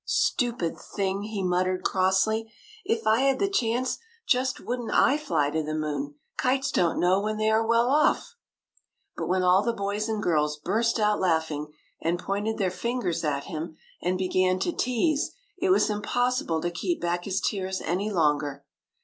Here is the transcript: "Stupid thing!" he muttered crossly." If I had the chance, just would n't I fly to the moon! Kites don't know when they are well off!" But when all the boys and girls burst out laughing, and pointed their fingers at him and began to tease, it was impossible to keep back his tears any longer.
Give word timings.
"Stupid 0.03 0.79
thing!" 0.79 1.21
he 1.21 1.43
muttered 1.43 1.83
crossly." 1.83 2.51
If 2.85 3.05
I 3.05 3.19
had 3.19 3.37
the 3.37 3.47
chance, 3.47 3.99
just 4.25 4.59
would 4.59 4.79
n't 4.79 4.89
I 4.89 5.15
fly 5.15 5.51
to 5.51 5.61
the 5.61 5.75
moon! 5.75 6.15
Kites 6.37 6.71
don't 6.71 6.99
know 6.99 7.19
when 7.21 7.37
they 7.37 7.51
are 7.51 7.63
well 7.63 7.87
off!" 7.87 8.35
But 9.15 9.27
when 9.27 9.43
all 9.43 9.61
the 9.61 9.73
boys 9.73 10.09
and 10.09 10.19
girls 10.23 10.57
burst 10.57 10.99
out 10.99 11.19
laughing, 11.19 11.67
and 12.01 12.17
pointed 12.17 12.57
their 12.57 12.71
fingers 12.71 13.23
at 13.23 13.43
him 13.43 13.77
and 14.01 14.17
began 14.17 14.57
to 14.61 14.71
tease, 14.73 15.33
it 15.59 15.69
was 15.69 15.87
impossible 15.87 16.61
to 16.63 16.71
keep 16.71 16.99
back 16.99 17.25
his 17.25 17.39
tears 17.39 17.79
any 17.79 18.09
longer. 18.09 18.65